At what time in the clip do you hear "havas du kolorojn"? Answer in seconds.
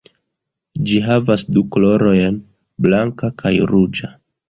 1.09-2.43